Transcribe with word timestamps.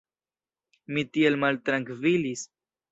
Mi 0.95 1.03
tiel 1.19 1.39
maltrankvilis! 1.45 2.49